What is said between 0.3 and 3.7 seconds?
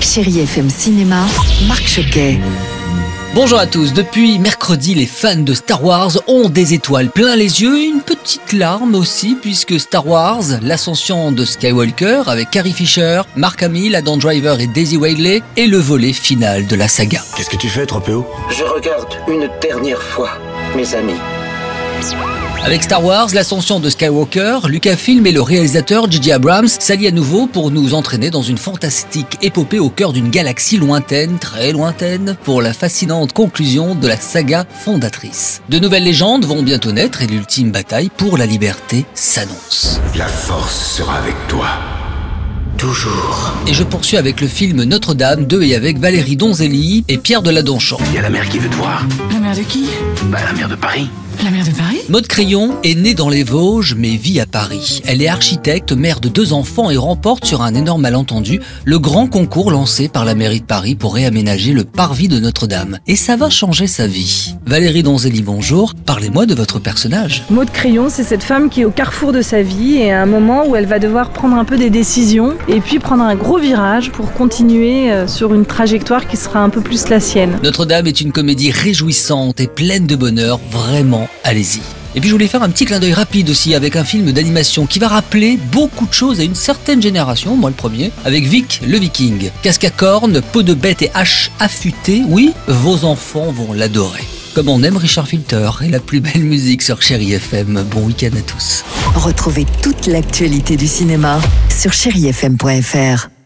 FM Cinéma, Marc Choquet. Bonjour à